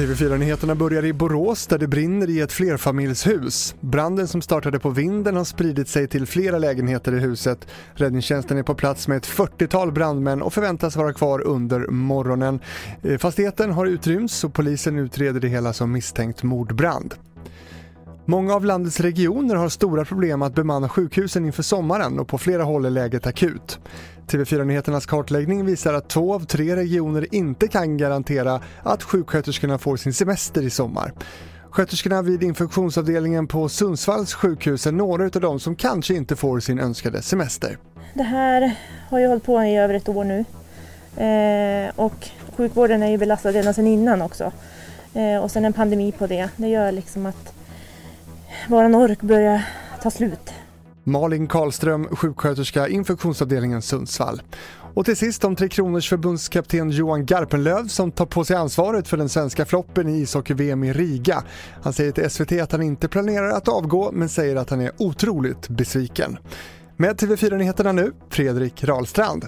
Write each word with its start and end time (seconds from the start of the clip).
TV4-nyheterna 0.00 0.74
börjar 0.74 1.04
i 1.04 1.12
Borås 1.12 1.66
där 1.66 1.78
det 1.78 1.86
brinner 1.86 2.30
i 2.30 2.40
ett 2.40 2.52
flerfamiljshus. 2.52 3.74
Branden 3.80 4.28
som 4.28 4.42
startade 4.42 4.78
på 4.78 4.90
vinden 4.90 5.36
har 5.36 5.44
spridit 5.44 5.88
sig 5.88 6.08
till 6.08 6.26
flera 6.26 6.58
lägenheter 6.58 7.12
i 7.12 7.18
huset. 7.18 7.66
Räddningstjänsten 7.94 8.58
är 8.58 8.62
på 8.62 8.74
plats 8.74 9.08
med 9.08 9.16
ett 9.16 9.26
40-tal 9.26 9.92
brandmän 9.92 10.42
och 10.42 10.52
förväntas 10.52 10.96
vara 10.96 11.12
kvar 11.12 11.40
under 11.40 11.86
morgonen. 11.86 12.60
Eh, 13.02 13.18
fastigheten 13.18 13.70
har 13.70 13.86
utrymts 13.86 14.44
och 14.44 14.54
polisen 14.54 14.98
utreder 14.98 15.40
det 15.40 15.48
hela 15.48 15.72
som 15.72 15.92
misstänkt 15.92 16.42
mordbrand. 16.42 17.14
Många 18.30 18.54
av 18.54 18.64
landets 18.64 19.00
regioner 19.00 19.54
har 19.54 19.68
stora 19.68 20.04
problem 20.04 20.42
att 20.42 20.54
bemanna 20.54 20.88
sjukhusen 20.88 21.46
inför 21.46 21.62
sommaren 21.62 22.18
och 22.18 22.28
på 22.28 22.38
flera 22.38 22.62
håll 22.62 22.84
är 22.84 22.90
läget 22.90 23.26
akut. 23.26 23.78
TV4-nyheternas 24.26 25.06
kartläggning 25.06 25.64
visar 25.64 25.94
att 25.94 26.08
två 26.08 26.34
av 26.34 26.44
tre 26.44 26.76
regioner 26.76 27.34
inte 27.34 27.68
kan 27.68 27.96
garantera 27.96 28.60
att 28.82 29.02
sjuksköterskorna 29.02 29.78
får 29.78 29.96
sin 29.96 30.14
semester 30.14 30.62
i 30.62 30.70
sommar. 30.70 31.12
Sköterskorna 31.70 32.22
vid 32.22 32.42
infektionsavdelningen 32.42 33.46
på 33.46 33.68
Sundsvalls 33.68 34.34
sjukhus 34.34 34.86
är 34.86 34.92
några 34.92 35.24
av 35.24 35.40
de 35.40 35.60
som 35.60 35.76
kanske 35.76 36.14
inte 36.14 36.36
får 36.36 36.60
sin 36.60 36.78
önskade 36.78 37.22
semester. 37.22 37.78
Det 38.14 38.22
här 38.22 38.76
har 39.08 39.18
ju 39.18 39.26
hållit 39.26 39.44
på 39.44 39.62
i 39.62 39.76
över 39.76 39.94
ett 39.94 40.08
år 40.08 40.24
nu 40.24 40.44
eh, 41.24 41.92
och 41.96 42.28
sjukvården 42.56 43.02
är 43.02 43.10
ju 43.10 43.18
belastad 43.18 43.52
redan 43.52 43.74
sedan 43.74 43.86
innan 43.86 44.22
också. 44.22 44.52
Eh, 45.14 45.42
och 45.42 45.50
sen 45.50 45.64
en 45.64 45.72
pandemi 45.72 46.12
på 46.12 46.26
det, 46.26 46.48
det 46.56 46.68
gör 46.68 46.92
liksom 46.92 47.26
att 47.26 47.54
våran 48.68 48.94
ork 48.94 49.20
börjar 49.20 49.62
ta 50.02 50.10
slut. 50.10 50.50
Malin 51.04 51.46
Karlström, 51.46 52.04
sjuksköterska, 52.04 52.88
infektionsavdelningen 52.88 53.82
Sundsvall. 53.82 54.42
Och 54.94 55.04
till 55.04 55.16
sist 55.16 55.44
om 55.44 55.56
Tre 55.56 55.68
Kronors 55.68 56.08
förbundskapten 56.08 56.90
Johan 56.90 57.26
Garpenlöv 57.26 57.88
som 57.88 58.12
tar 58.12 58.26
på 58.26 58.44
sig 58.44 58.56
ansvaret 58.56 59.08
för 59.08 59.16
den 59.16 59.28
svenska 59.28 59.64
floppen 59.64 60.08
i 60.08 60.20
ishockey-VM 60.20 60.84
i 60.84 60.92
Riga. 60.92 61.42
Han 61.82 61.92
säger 61.92 62.12
till 62.12 62.30
SVT 62.30 62.52
att 62.52 62.72
han 62.72 62.82
inte 62.82 63.08
planerar 63.08 63.50
att 63.50 63.68
avgå 63.68 64.10
men 64.12 64.28
säger 64.28 64.56
att 64.56 64.70
han 64.70 64.80
är 64.80 64.92
otroligt 64.98 65.68
besviken. 65.68 66.38
Med 66.96 67.16
TV4 67.16 67.56
Nyheterna 67.56 67.92
nu, 67.92 68.12
Fredrik 68.30 68.84
Rahlstrand. 68.84 69.44